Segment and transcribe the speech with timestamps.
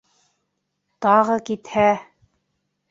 [1.07, 1.89] Тағы китһә...